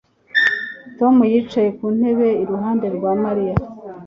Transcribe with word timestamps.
Tom 0.97 1.15
yicaye 1.31 1.69
ku 1.77 1.85
ntebe 1.97 2.27
iruhande 2.43 2.87
rwa 2.95 3.11
Mariya 3.23 3.55